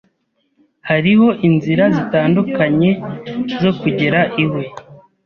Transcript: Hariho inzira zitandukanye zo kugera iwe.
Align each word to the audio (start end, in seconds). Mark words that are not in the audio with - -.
Hariho 0.89 1.27
inzira 1.47 1.83
zitandukanye 1.95 2.91
zo 3.61 3.71
kugera 3.81 4.19
iwe. 4.43 4.63